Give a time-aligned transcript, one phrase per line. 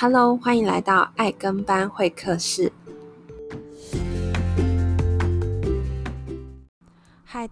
[0.00, 2.70] Hello，欢迎来到爱跟班会客室。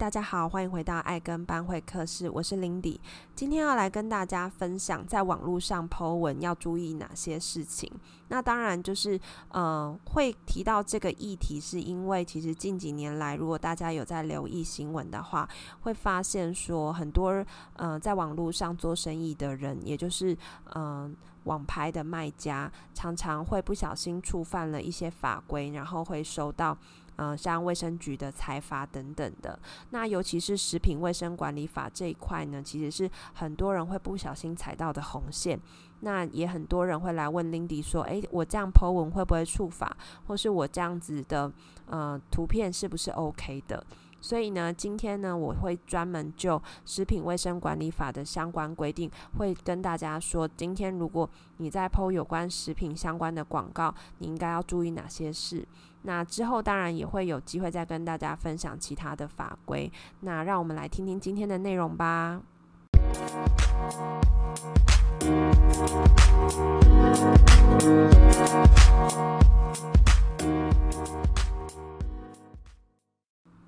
[0.06, 2.96] 大家好，欢迎回到爱跟班会客室，我是 Lindy。
[3.34, 7.90] 今天要来跟大家分享，在网络上 po 文要注意哪些事情。
[8.28, 15.48] 那当然就是，呃，会提到这个议题，是因为其实近几年来，如果大家有在留意新闻的话，
[15.80, 20.38] 会发现说很多呃，在网络上做生意的人，也就是
[20.76, 26.78] 嗯、网拍的卖家，常常会不小心触犯了一些法规，然后会收到。
[27.16, 29.58] 嗯、呃，像卫生局的裁罚等等的，
[29.90, 35.58] 那尤其是食品卫生管理法这一块呢，其实是很多人会不小心踩到的红线。
[36.00, 39.96] 那也很多人会来问 Lindy 说：“诶，我这样 po 文会不会触法？
[40.26, 41.50] 或是我这样子的
[41.86, 43.82] 呃图片是不是 OK 的？”
[44.20, 51.28] 所以呢，今天呢，我会专门就食品卫生管理法的相关规定，会跟大家说，今天如果
[51.58, 55.66] 你在 po 有关食品相关的广告，你应该要注意哪些事。
[56.06, 59.90] 那之后当然也会有机会再跟大家分享其他的法规。
[60.20, 62.40] 那让我们来听听今天的内容吧。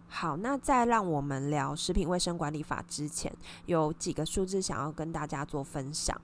[0.07, 3.33] 好，那在让我们聊食品卫生管理法之前，
[3.67, 6.17] 有几个数字想要跟大家做分享。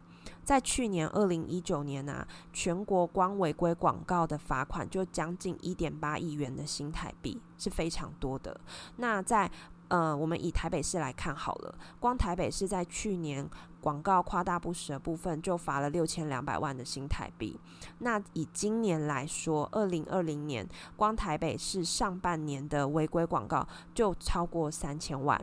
[0.45, 8.61] 在去年二零一九年啊，全国光违规广告的罚款就将近一点八亿元的新台币，是非常多的。
[8.97, 9.51] 那在
[9.89, 13.49] 呃，我们以台北市来看好了，光台北市在去年
[13.81, 17.61] 广告夸大不实的部分就罚了六千两百万的新台币。
[17.99, 25.39] 那以今年来说，二零二零年光台北市上半年的违规广告就超过三千万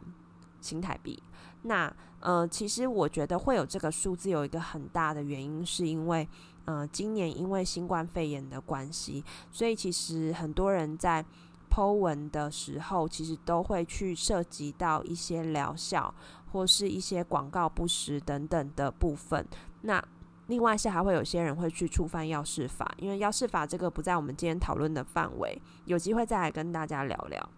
[0.60, 1.22] 新台币。
[1.62, 6.28] 那呃，其实我觉得会有这个数字，有一个很大的原因，是因为
[6.66, 11.26] 呃，今年因为新冠肺炎的关系，所以其实很多人在
[11.70, 16.14] po 文的时候，其实都会去涉及到一些疗效
[16.52, 19.46] 或是一些广告不实等等的部分。
[19.82, 20.04] 那
[20.48, 27.50] 另外是还会有些人会去触犯药事法，因为药事法这个不在我们今天讨论的范围，有机会再来跟大家聊聊。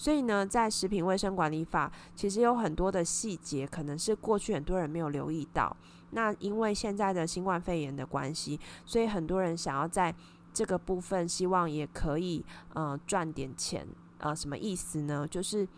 [0.00, 5.76] 所以呢，在食品卫生管理法，其实有很多的细节，可能是过去很多人没有留意到。
[6.12, 10.14] 那因为现在的新冠肺炎的关系，所以很多人想要在
[10.54, 13.86] 这个部分，希望也可以呃赚点钱。
[14.16, 15.28] 呃，什么意思呢？
[15.28, 15.68] 就是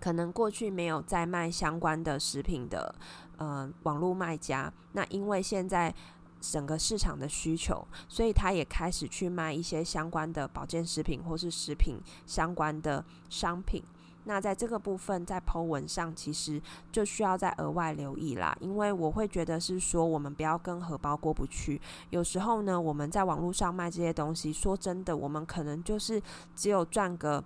[0.00, 2.92] 可能过去没有在卖相关的食品的
[3.36, 5.94] 呃网络卖家，那因为现在。
[6.40, 13.82] 整个市场的需求，所以他也开始去卖一些相关的保健食品或是食品相关的商品。
[14.24, 16.60] 那在这个部分，在 po 文上，其实
[16.90, 18.56] 就需要再额外留意啦。
[18.60, 21.80] 因为我会觉得是说，我们不要跟荷包过不去。
[22.10, 26.20] 有时候呢，我们在网络上卖这些东西，说真的，我们可能就是
[26.54, 27.42] 只有赚个。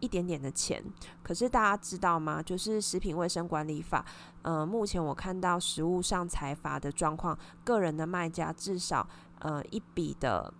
[0.00, 0.82] 一点点的钱，
[1.22, 2.42] 可是大家知道吗？
[2.42, 4.04] 就是食品卫生管理法，
[4.42, 9.08] 呃，目前我看到实物上财罚的状况，个人的卖家至少
[9.38, 10.52] 呃一笔的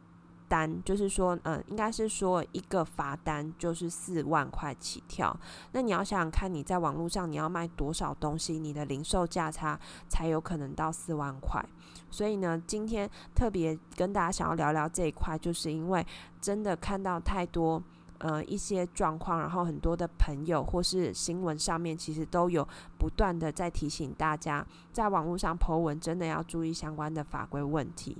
[0.48, 5.38] 单，就是说，呃，应该是说一个罚单就是四万块起跳。
[5.72, 11.62] 那你要想想看，你在网络上你要卖多少东西，你的零售价差才有可能到四万块。
[12.10, 16.06] 所以呢，今天特别跟大家想要聊聊这一块，就是因为
[16.40, 17.82] 真的看到太多。
[18.18, 22.66] 呃，一些状况，然后很多的朋友或是新闻上面，其实都有
[22.98, 28.16] 不断的在提醒大家，在网络上 po 文真的要注意相关的法规问题。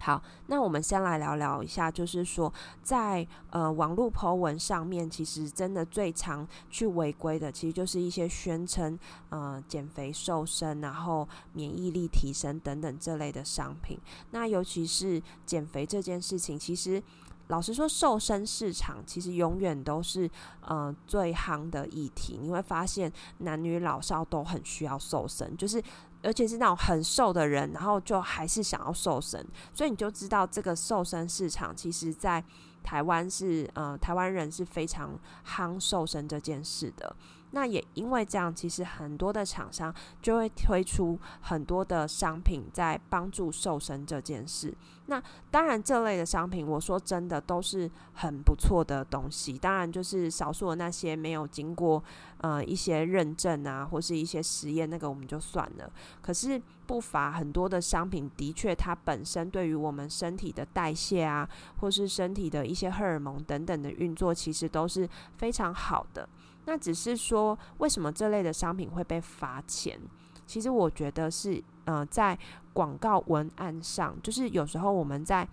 [0.00, 2.52] 好，那我们先来聊聊一下，就是说
[2.82, 8.96] 在呃网络 po 文上面，其实真的最常去违规的，其实就是一些宣称
[9.30, 13.98] 呃减肥瘦身，然后免疫力提升等等这类的商品。
[14.30, 17.02] 那尤其是减肥这件事情，其实。
[17.48, 22.38] 老实说，瘦身市场其实永远都是呃最夯的议题。
[22.40, 25.82] 你会发现，男女老少都很需要瘦身，就是
[26.22, 32.42] 而且是那种很瘦的人，然后就还是想要瘦身，所以你就知道这个瘦身市场其实在
[32.82, 37.16] 台湾是呃台湾人是非常夯瘦身这件事的。
[37.50, 44.74] 那也因为这样，其实很多的厂商就会推出很多的商品，在帮助瘦身这件事。
[45.06, 49.56] 那当然，这类的商品，我说真的都是很不错的东西。
[49.56, 52.02] 当然，就是少数的那些没有经过
[52.42, 55.90] 呃一些认证啊，或是一些实验，那个我们就算了。
[56.20, 61.48] 可是不乏很多的商品，的确它本身对于我们身体的代谢啊，
[61.80, 65.08] 或是身体的一些荷尔蒙等等的运作，其实都是
[65.38, 66.28] 非常好的。
[66.68, 69.98] 那只是说，为什么这类的商品会被罚钱？
[70.46, 72.38] 其实我觉得是呃，在
[72.74, 75.48] 广告文案上，就是有时候我们在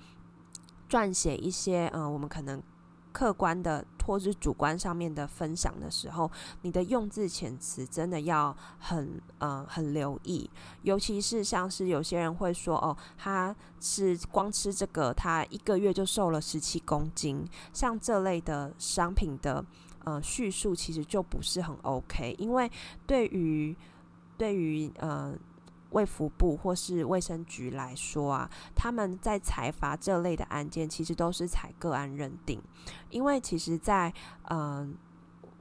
[0.89, 2.61] 撰写一些呃，我们可能。
[3.15, 6.29] 客观的或是主观上面的分享的时候，
[6.63, 10.49] 你的用字遣词真的要很呃很留意，
[10.81, 19.63] 尤其是像是有些人会说哦，他是光吃这个，他一个月就瘦了十七公斤，像这类的商品的
[20.05, 22.71] 呃叙述其实就不是很 OK，因为
[23.05, 23.75] 对于
[24.37, 25.37] 对于呃。
[25.91, 32.61] 卫福部或是卫生局来说啊，他们在裁罚这类的案件，其实都是采个案认定，
[33.09, 34.13] 因为其实在，在
[34.49, 34.89] 呃。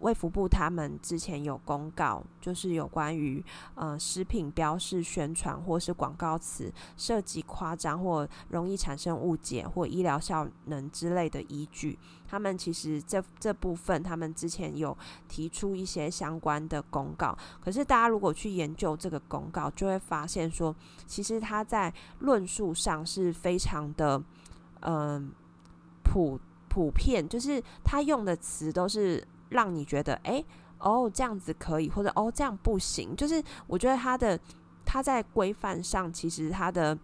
[0.04, 3.42] 卫福部他们之前有公告，就是有关于
[3.74, 11.98] 呃食品标示宣传或是广告词涉及夸张或容易产生误解或医疗效能之类的依据。
[12.28, 14.94] 他们其实这这部分，他们之前有
[15.26, 17.34] 提出一些相关的公告。
[17.62, 20.76] 可是大家如果去研究这个公告，就会发现说，
[21.06, 24.22] 其实他在论述上是非常的
[24.80, 25.32] 嗯、
[26.02, 29.26] 普普遍，就是他用的词都是。
[29.54, 30.44] 让你觉得，诶，
[30.78, 33.16] 哦，这样子可以，或者哦，这样不行。
[33.16, 34.38] 就是我觉得它的
[34.84, 36.98] 它在规范上，其实它的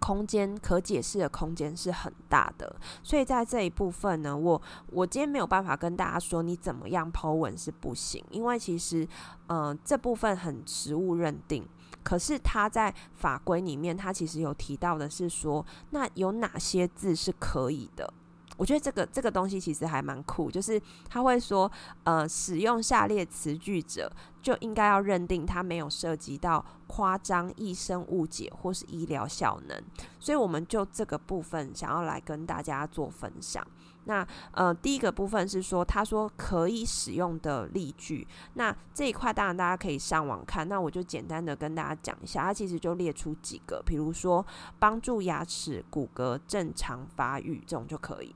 [0.00, 2.74] 空间可解释的空间是很大的。
[3.02, 9.06] 所以在这一部分呢，我我今天没有办法跟大家说你怎么样 Po 文是不行，因为其实，
[9.48, 11.68] 嗯、这部分很实务认定。
[12.02, 18.12] 可是他在法规里面，他其实有提到的是说，那有哪些字是可以的。
[18.62, 20.80] 我觉得这个这个东西其实还蛮酷，就是
[21.10, 21.68] 他会说，
[22.04, 24.08] 呃，使用下列词句者，
[24.40, 29.82] 就应该要认定它没有涉及到夸张、易生误解或是医疗效能。
[30.20, 33.66] 所以我们就这个部分想要来跟大家做分享。
[34.04, 38.24] 那呃，第一个部分是说，他说可以使用的例句。
[38.54, 44.46] 那这一块当然大家可以上网看，那我就简单的跟大家讲一下，它其实就列出几个，比如说
[44.78, 48.32] 帮助牙齿骨骼正常发育这种就可以。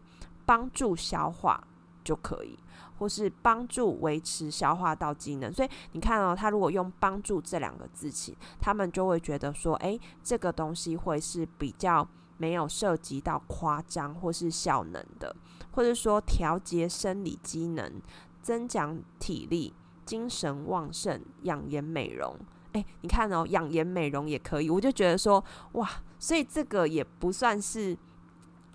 [0.47, 1.63] 帮助消化
[2.05, 2.57] 就可以，
[2.99, 5.53] 或是帮助维持消化道机能。
[5.53, 12.07] 所以你看哦，他如果用“帮助”这两个字起，他们就会觉得说，诶，这个东西会是比较
[12.39, 15.35] 没有涉及到夸张或是效能的，
[15.73, 18.01] 或者说调节生理机能、
[18.41, 22.39] 增强体力、精神旺盛、养颜美容。
[22.75, 25.91] 诶，你看哦，养颜美容也可以，我就觉得说，哇，
[26.21, 27.99] 所以这个也不算是。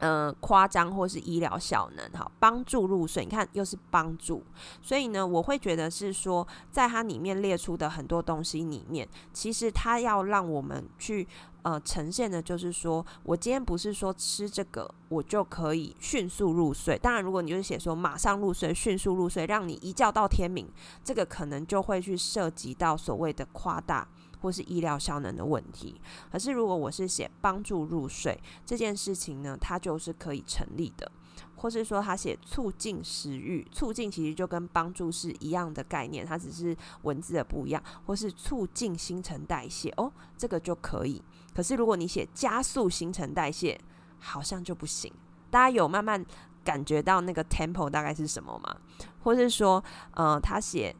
[0.01, 4.43] 呃，夸张或是医疗效能，哈，帮助入睡，你看又是帮助，
[4.81, 11.27] 所以呢，我会觉得是说，在它里面列出的很多东西里面，其实它要让我们去
[11.61, 20.67] 呃呈现的，就是说我今天不是说吃这个我就可以迅速入睡，当然，如果你就是写说马上入睡、迅速入睡，让你一觉到天明，
[21.03, 24.07] 这个可能就会去涉及到所谓的夸大。
[24.41, 26.01] 或是医疗效能的问题，
[26.31, 31.11] 可是如果我是写帮助入睡这件事情呢，它就是可以成立的。
[31.55, 37.81] 或是说他写促进食欲，促进其实就跟帮助是一样的概念，它只是文字的不一样。
[38.03, 41.21] 或是促进新陈代谢，哦，这个就可以。
[41.53, 43.79] 可是如果你写加速新陈代谢，
[44.17, 45.13] 好像就不行。
[45.51, 46.25] 大家有慢慢
[46.63, 48.75] 感觉到那个 tempo 大概是什么吗？
[49.21, 49.83] 或是说，
[50.15, 50.95] 呃，他写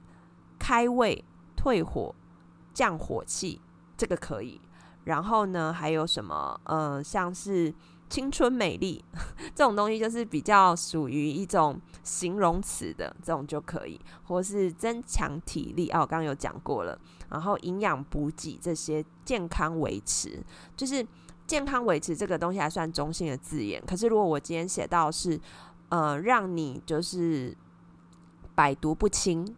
[0.60, 2.14] 开胃退火。
[2.74, 3.60] 降火气，
[3.98, 4.60] 这个可以。
[5.06, 6.60] 然后呢，还有什么？
[6.66, 7.74] 呃，像是
[8.08, 9.04] 青春美丽
[9.56, 16.98] 这种东西，就是比较属于一种形容词的这种就可以，或是增强体力啊，我刚刚有讲过了。
[17.30, 20.40] 然后营养补给这些健康维持，
[20.75, 21.06] 就是
[21.48, 23.82] 健康维持这个东西还算中性的字眼。
[23.88, 25.40] 可是如果我今天写到是
[25.90, 27.58] 呃，让你就是
[28.54, 29.56] 百毒不侵。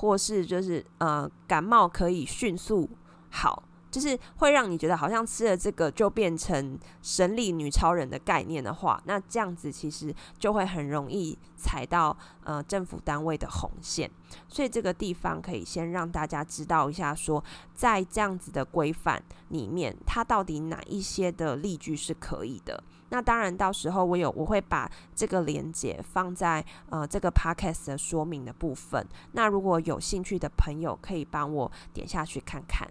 [0.00, 2.88] 或是就是呃感冒可以迅速
[3.28, 14.10] 好，就是会让你觉得好像吃了这个就变成神力女超人的概念的话，那这样子其实就会很容易踩到呃政府单位的红线。
[14.48, 22.82] 所以这个地方可以先让大家知道一下说，在这样子的规范里面，它到底哪一些的例句是可以的。
[23.10, 29.06] 那当然，到时候我有我会把这个连接放在呃这个 podcast 的说明的部分。
[29.32, 32.88] 那如果有兴趣的朋友，可以帮我点下去看看。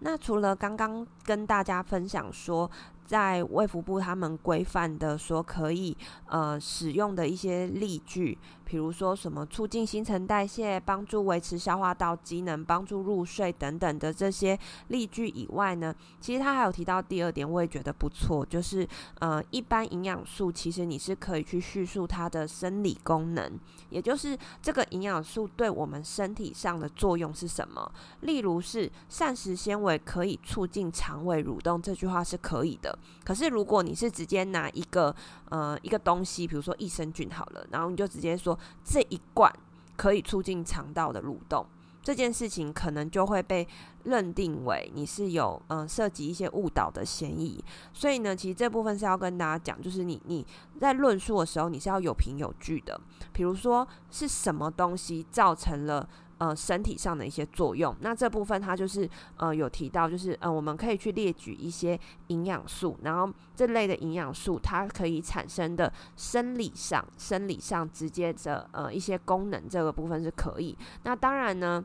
[0.00, 2.70] 那除了刚刚跟大家分享说，
[3.06, 5.96] 在卫福部他们规范的说可以
[6.26, 8.36] 呃使用的一些例句，
[8.66, 14.58] 比如说什么促进新陈代谢、帮助维持消化道机能、帮助入睡等等的这些
[14.88, 18.86] 例句以外呢，其实他还有提到第二点，我也觉得不错，就是
[19.20, 23.58] 呃一般营养素其实你是可以去叙述它的生理功能，
[23.88, 27.88] 也就是这个营养素对我们身体上的作用是什么。
[28.22, 32.98] 例如是膳食纤维可以促进肠胃蠕动，这句话是可以的。
[33.24, 35.14] 可是如果你是直接拿一个
[35.50, 39.52] 呃一个东西，比如说益生菌好了，然后你就直接说这一罐
[39.96, 41.66] 可以促进肠道的蠕动，
[42.02, 43.66] 这件事情可能就会被
[44.04, 47.62] 认定为你是有嗯、涉及一些误导的嫌疑。
[47.92, 50.46] 所以呢，其实这部分是要跟大家讲，就是你你
[50.78, 53.00] 在论述的时候，你是要有凭有据的。
[53.32, 56.08] 比如说是什么东西造成了。
[56.38, 70.76] 呃，身体上的一些作用，那这部分它就是呃有提到，就是呃我们可以去列举一些营养素，然后这类的营养素它可以产生的生理上、生理上直接的呃一些功能，这个部分是可以。
[71.04, 71.84] 那当然呢。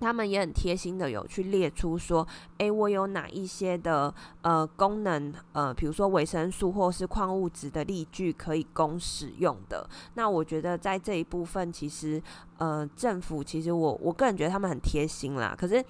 [0.00, 2.26] 他们也很贴心的有去列出说，
[2.58, 9.88] 诶，我有哪一些的呃功能，呃，比如说维生素或是矿物质的例句可以供使用的。
[10.14, 12.20] 那我觉得在这一部分，其实
[12.56, 15.54] 呃政府其实我我个人觉得他们很贴心啦。
[15.56, 15.84] 可是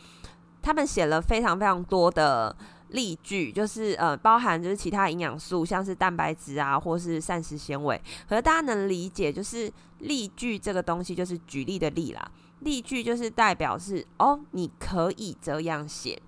[0.60, 2.54] 他们写了非常非常多的
[2.88, 8.00] 例句，就是呃包含就是其他营养素，像是蛋白质啊，或是膳食纤维。
[8.28, 12.30] 可是大家能理解，就是例句这个东西就是举例的例啦。
[12.60, 16.20] 例句就是代表是哦，你可以这样写，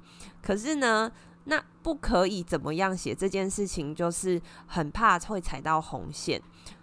[0.42, 1.10] 可是呢，
[1.44, 6.40] 那不可以怎么样写这件事情，就是很怕会踩到红线。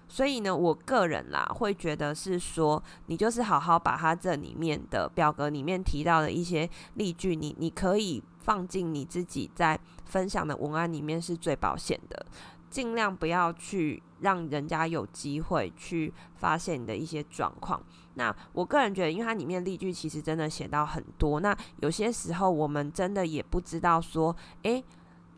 [0.08, 12.26] 所以呢，我个人啦会觉得是说，你就是好好把它这里面的表格里面提到的一些例句，你你可以放进你自己在分享的文案里面是最保险的。
[12.70, 17.82] 尽量不要去让人家有机会去发现你的一些状况。
[18.16, 24.84] 那我个人觉得，因为它里面例句其实真的写到很多，那有些时候我们真的也不知道说，诶，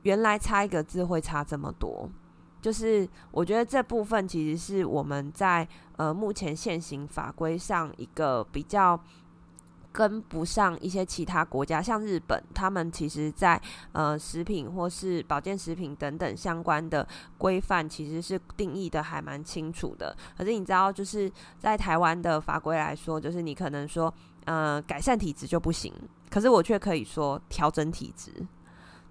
[0.03, 2.09] 原来差一个字会差这么多。
[2.61, 8.99] 就是我觉得这部分其实是我们在呃目前现行法规上一个比较。
[9.91, 17.07] 跟不上一些其他国家，像日本，他们其实在呃食品或是保健食品等等相关的
[17.37, 20.15] 规范，其实是定义的还蛮清楚的。
[20.37, 24.13] 可是你知道，就是在台湾的法规来说，就是你可能说
[24.45, 25.93] 呃改善体质就不行，
[26.29, 28.31] 可是我却可以说调整体质，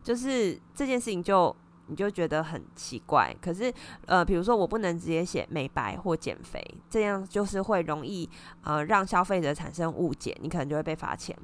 [0.02, 1.54] 就是这件事情就。
[1.90, 3.72] 你就觉得很奇怪，可是，
[4.06, 8.30] 呃，比如说我不能直接写美白或减肥，这样就是会容易
[8.62, 11.36] 呃让消费者产生误解，你可能就会被罚钱。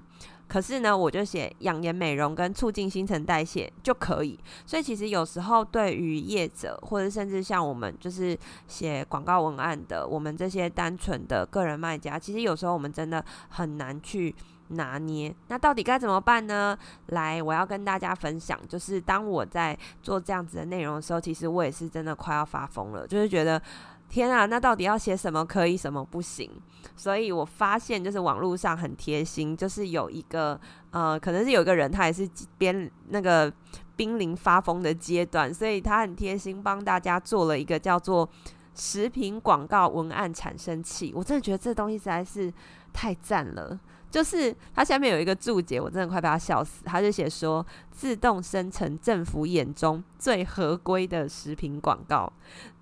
[0.48, 4.38] 可是呢，我就写养颜美容跟促进新陈代谢就可以。
[4.64, 8.38] 所以其实有时候对于业者，或者甚至像我们就是
[8.68, 14.32] 写广告文案的，我们这些单纯的个人卖家，其实有时候我们真的很难去。
[14.68, 16.76] 拿捏，那到底该怎么办呢？
[17.06, 23.61] 来，我要跟大家分享，就是当我在做这样子的内容的时候，其实我也是真的快要发疯了，就是觉得
[24.08, 26.50] 天啊，那到底要写什么可以，什么不行？
[26.96, 30.58] 所以我发现，就是网络上很贴心，就是有一个
[30.90, 33.52] 呃，可能是有一个人，他也是边那个
[33.96, 38.28] 濒临发疯的阶段，所以他很贴心，帮大家做了一个叫做
[38.75, 41.12] 食品广告文案产生器。
[41.14, 42.52] 我真的觉得这东西实在是
[42.92, 43.78] 太赞了。
[44.16, 46.82] 就是它下面有一个注解，我真的快被他笑死。
[46.87, 52.32] 他就写说，自动生成政府眼中最合规的食品广告。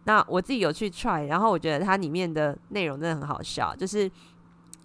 [0.05, 3.75] 那我自己有去 try，然后我觉得它里面的内容真的很好笑。
[3.75, 4.09] 就是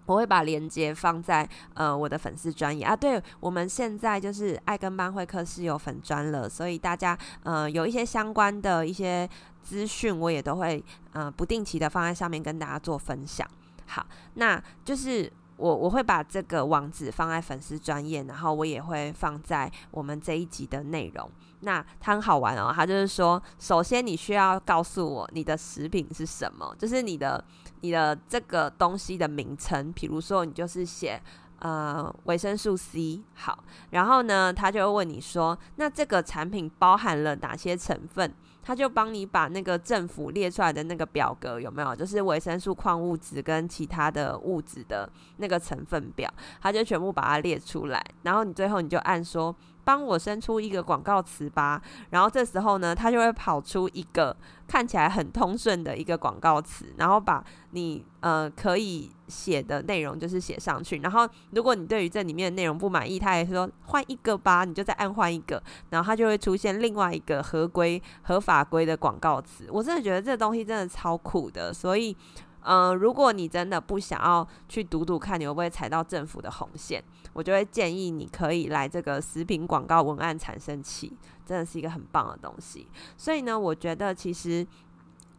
[0.08, 2.96] 我会把链接放在呃我的粉丝专页啊。
[2.96, 9.29] 对，我们现在就是爱跟班会客是有粉专了，所以大家呃有一些相关的一些
[9.62, 13.48] 资讯，我也都会呃不定期的放在上面跟大家做分享。
[13.86, 14.03] 好，
[14.34, 15.32] 那就是。
[15.60, 21.30] 我我会把这个网址放在粉丝专页，然后我也会放在我们这一集的内容。
[21.60, 27.44] 那它很好玩哦，它就是说，首先你需要告诉我你的食品是什么，就是你的
[27.82, 29.92] 你的这个东西的名称。
[29.92, 31.22] 比如说，你就是写
[31.60, 38.34] 呃维生素 C，好，然后呢，他就会问你说，那这个产品包含了哪些成分？
[38.62, 41.96] 他就帮你把那个政府列出来的那个表格有没有？
[41.96, 49.56] 就是维生素、矿物质跟其他的物质的那个成分表，他就全部把它列出来，然后你最后你就按说。
[49.83, 51.81] 帮我生出一个广告词吧，
[52.12, 54.36] 然后这时候呢，它就会跑出一个
[54.67, 61.00] 看起来很通顺的一个广告词，然后把你呃可以写的内容就是写上去。
[61.00, 69.67] 然后如果你对于这里面的内容不满意，它也说换一个吧，你就再按换一个，然后它就会出现另外一个合规合法规的广告词。
[69.71, 72.15] 我真的觉得这东西真的超酷的，所以。
[72.62, 82.88] 嗯、如果你真的不想要去读读看你会不会踩到政府的红线，我就会建议你可以来这个食品广告文案产生器，真的是一个很棒的东西。
[83.18, 84.66] 所以呢，我觉得其实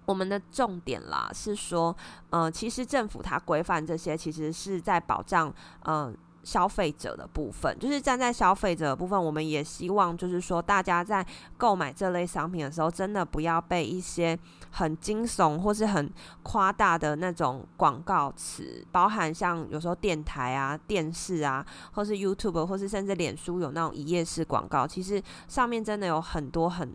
[0.07, 1.95] 我们的重点啦是说，
[2.31, 5.53] 呃，其实政府它规范这些，其实是在保障，
[5.85, 11.25] 嗯、消费者的部分，就是站在消费者的部分，我们也希望就是说，大家在
[11.57, 14.39] 购买这类商品的时候，真的不要被一些
[14.71, 16.11] 很惊悚或是很
[16.43, 26.95] 夸大的那种广告词，包含像有时候电台啊、电视啊，或是 YouTube，或是甚至脸书有那种一页式广告，其实上面真的有很多很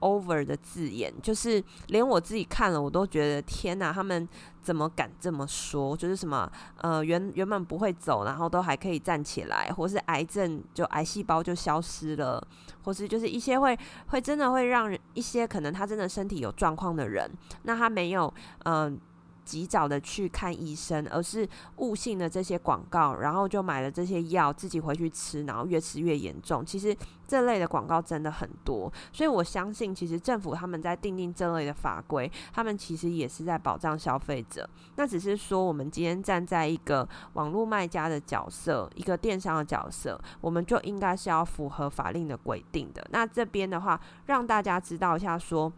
[0.00, 4.28] over 的字眼，就是连我自己看了，我都觉得天呐，他们
[4.60, 5.96] 怎么敢这么说？
[5.96, 12.42] 就是什么呃，原原本不会走，然后都还可以站起来，或是癌症就癌细胞就消失了，
[12.82, 13.78] 或是就是一些会
[14.08, 17.30] 会真的会让一些可能他真的身体有状况的人，
[17.62, 18.32] 那他没有
[18.64, 18.98] 嗯。
[19.44, 26.64] 及早的去看医生，而是误信了这些广告，然后就买了这些药，自己回去吃，然后越吃越严重。
[26.64, 34.68] 其实这类的广告真的很多，所以我相信，其实政府他们在订定这类的法规，他们其实也是在保障消费者。
[34.96, 43.06] 那只是说，我们今天站在一个网络卖家的角色，一个电商的角色，我们就应该是要符合法令的规定的。
[43.10, 45.72] 那这边的话，让大家知道一下说。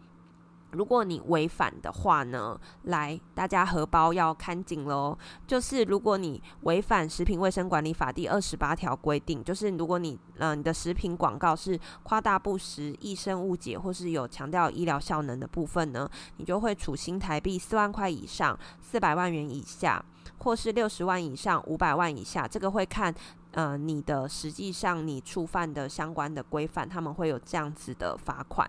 [0.73, 5.17] 如果你违反的话呢，来，大家荷包要看紧喽。
[5.47, 20.03] 就是如果你违反《食品卫生管理法》第二十八条规定，就是如果你呃你的食品广告是夸大不实、易生误解，或是有强调医疗效能的部分呢，你就会处新台币四万块以上四百万元以下，
[20.39, 22.47] 或是六十万以上五百万以下。
[22.47, 23.13] 这个会看
[23.51, 28.67] 呃你的实际上你触犯的相关的规范，他们会有这样子的罚款。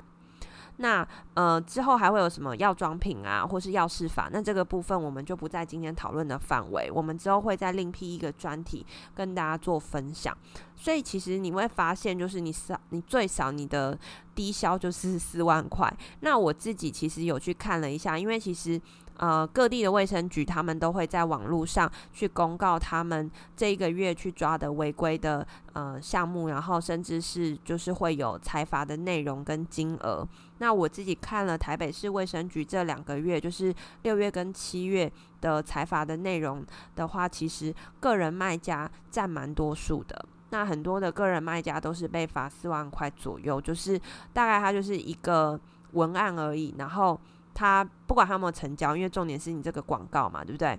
[0.76, 4.28] 那呃之后还会有什么药妆品啊，或是药事法？
[4.32, 10.36] 那这个部分我们就不在今天讨论的范围，我们之后会再另辟一个专题跟大家做分享。
[10.74, 13.98] 所以其实你会发现，就是你少你最少你的
[14.34, 15.92] 低消就是四万块。
[16.20, 18.80] 那我自己其实有去看了一下，因为其实。
[19.16, 30.26] 呃，各地的卫生局他们都会在网络上去公告他们这一个月去抓的违规的呃项目，然后甚至是就是会有裁罚的内容跟金额。
[30.58, 33.72] 那我自己看了台北市卫生局这两个月，就是
[34.02, 36.64] 六月跟七月的裁罚的内容
[36.96, 40.26] 的话，其实个人卖家占蛮多数的。
[40.50, 43.96] 那很多的个人卖家都是被罚四万块左右，就是
[44.32, 45.58] 大概它就是一个
[45.92, 47.16] 文案而已，然后。
[47.54, 50.78] 他不管他有没有成交，因为重点是你这个广告嘛，对不对？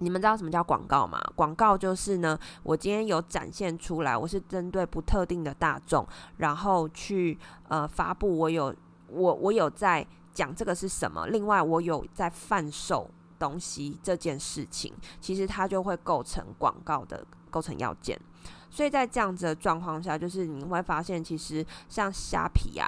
[0.00, 1.20] 你们知道什么叫广告吗？
[1.34, 8.72] 广告就是呢，我今天有展现出来，我是针对不特定的大众，然后去呃发布，我有
[9.08, 18.16] 我我有在讲这个是什么，另外我有在贩售东西这件事情，其实它就会构成广告的构成要件。
[18.70, 22.86] 所以在这样子的状况下，就是你会发现，其实像虾皮啊、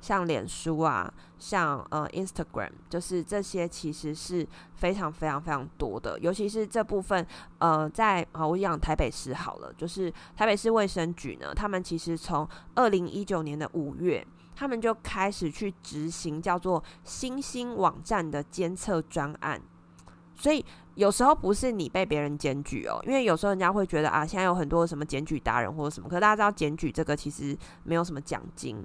[0.00, 6.18] 像脸书啊、像呃 Instagram，就是这些其实是非常非常非常多的。
[6.20, 7.26] 尤其是这部分，
[7.58, 19.60] 呃，在啊，我讲台北市好了，就是台北市卫生局呢，他们其实从二零一九年的五月，他们就开始去执行叫做新兴网站的监测专案，
[20.34, 20.64] 所以。
[20.96, 28.84] 有时候不是你被别人检举哦，因为有时候人家会觉得啊，现在有很多什么检举达人或者什么，可大家知道检举这个其实没有什么奖金。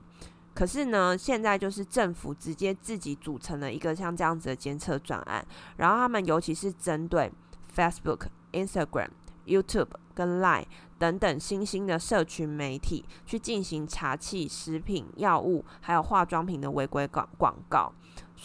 [0.55, 7.29] 可是呢，现在就是政府直接自己组成了一个像这样子的监测专案，然后他们尤其是针对
[7.75, 8.21] Facebook、
[8.53, 9.09] Instagram、
[9.45, 10.63] YouTube 跟 Line
[10.97, 17.91] 等等新兴的社群媒体去进行查气食品、药物还有化妆品的违规广广告。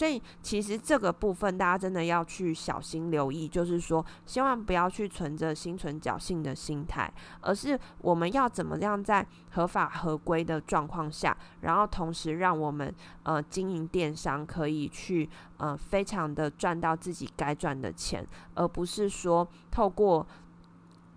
[0.01, 20.27] 所以，其实这个部分大家真的要去小心留意，就是说，千万不要去存着心存侥幸的心态，而是我们要怎么样在合法合规的状况下，然后同时让我们呃经营电商可以去呃非常的赚到自己该赚的钱，而不是说透过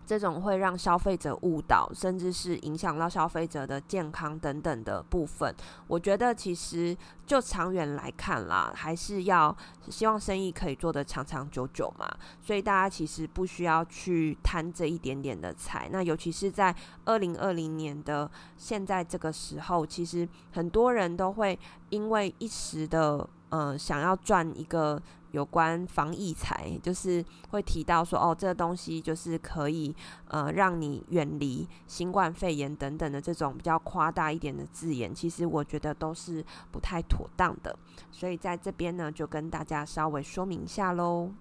[0.06, 5.54] 这种会让消费者误导，甚至是影响到消费者的健康等等的部分，
[5.88, 9.56] 我觉得其实就长远来看啦，还是要
[9.89, 12.10] 希望生意可以做得长长久久嘛。
[12.42, 15.88] 所以大家其实不需要去贪这一点点的财。
[15.92, 21.58] 那尤其是在二零二零年的现在这个时候，其实很多人都会
[21.89, 25.02] 因为一时的呃想要赚一个。
[25.34, 29.93] 有关防疫材，就是会提到说，哦，这个东西就是可以，
[30.28, 37.76] 呃，让你远离新冠肺炎等等的这种比较夸大一点的字眼，其实我觉得都是不太妥当的。
[38.12, 41.32] 所以在这边呢，就跟大家稍微说明一下喽。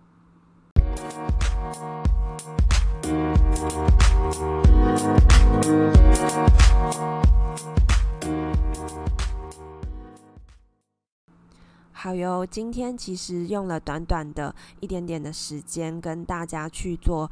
[12.03, 17.31] 好哟，今天其实用了短短的一点点的时间，跟大家去做。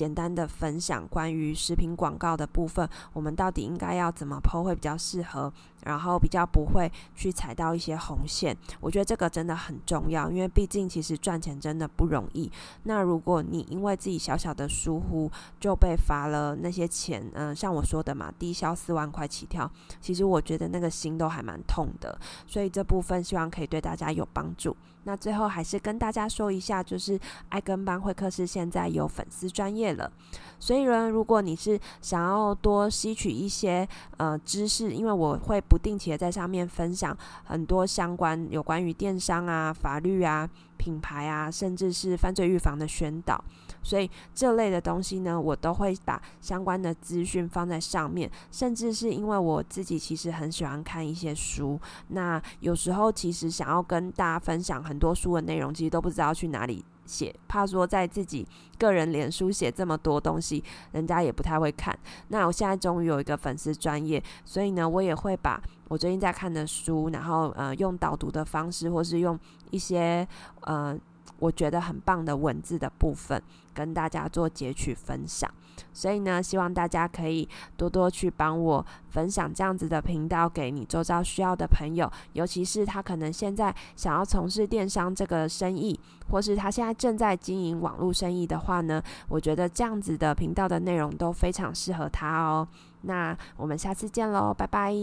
[0.00, 5.52] 简单的分享关于食品广告的部分，我们到底应该要怎么剖会比较适合，
[5.84, 8.56] 然后比较不会去踩到一些红线。
[8.80, 12.50] 我觉得这个真的很重要，因为毕竟其实赚钱真的不容易。
[12.84, 22.18] 那如果你因为自己小小的疏忽就被罚了那些钱，嗯、像我说的嘛，低消四万块起跳，其实我觉得那个心都还蛮痛的。
[22.46, 24.74] 所以这部分希望可以对大家有帮助。
[25.04, 30.10] 那最后还是跟大家说一下，就是爱跟班会客室现在有粉丝专业了，
[30.58, 40.48] 所以呢，如果你是想要多吸取一些呃知识，因为我会不定期的在上面分享很多相关有关于电商啊、法律啊、
[40.80, 43.44] 品牌啊，甚至是犯罪预防的宣导。
[43.82, 58.46] 所以这类的东西呢，我都会把相关的资讯放在上面，甚至是因为我自己其实很喜欢看一些书，那有时候其实想要跟大家分享很多书的内容，其实都不知道去哪里写，怕说在自己
[58.78, 61.98] 个人脸书写这么多东西，人家也不太会看。
[62.28, 69.36] 那我现在终于有一个粉丝专业，所以呢，我也会把我最近在看的书，然后呃用导读的方式，或是用
[69.70, 70.26] 一些
[70.60, 70.96] 呃。
[71.38, 75.50] 我觉得很棒的文字的部分，跟大家做截取分享。
[75.92, 85.98] 所以呢，希望大家可以多多去帮我分享这样子的频道给你周遭需要的朋友，尤其是他可能现在想要从事电商这个生意，
[86.30, 92.68] 或是他现在正在经营网络生意的话呢，我觉得这样子的频道的内容都非常适合他哦。
[93.02, 94.94] 那我们下次见喽，拜拜。